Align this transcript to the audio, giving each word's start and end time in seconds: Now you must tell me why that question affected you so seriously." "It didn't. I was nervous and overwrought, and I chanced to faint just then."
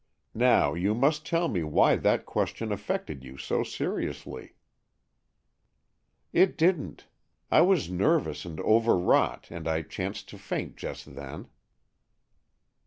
Now 0.33 0.73
you 0.73 0.95
must 0.95 1.27
tell 1.27 1.47
me 1.47 1.61
why 1.61 1.95
that 1.95 2.25
question 2.25 2.71
affected 2.71 3.23
you 3.23 3.37
so 3.37 3.61
seriously." 3.61 4.55
"It 6.33 6.57
didn't. 6.57 7.05
I 7.51 7.61
was 7.61 7.91
nervous 7.91 8.43
and 8.43 8.59
overwrought, 8.61 9.51
and 9.51 9.67
I 9.67 9.83
chanced 9.83 10.27
to 10.29 10.39
faint 10.39 10.75
just 10.75 11.13
then." 11.13 11.49